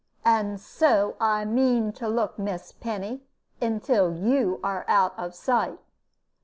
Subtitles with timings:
[0.25, 3.21] "And so I mean to look, Miss Penny,
[3.61, 5.77] until you are out of sight."